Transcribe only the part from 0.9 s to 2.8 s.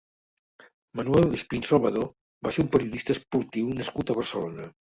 Manuel Espín Salvador va ser un